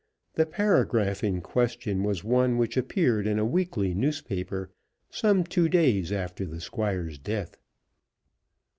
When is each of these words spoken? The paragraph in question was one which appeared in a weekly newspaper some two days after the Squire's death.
The 0.33 0.47
paragraph 0.47 1.23
in 1.23 1.41
question 1.41 2.01
was 2.01 2.23
one 2.23 2.57
which 2.57 2.75
appeared 2.75 3.27
in 3.27 3.37
a 3.37 3.45
weekly 3.45 3.93
newspaper 3.93 4.71
some 5.11 5.43
two 5.43 5.69
days 5.69 6.11
after 6.11 6.43
the 6.43 6.59
Squire's 6.59 7.19
death. 7.19 7.55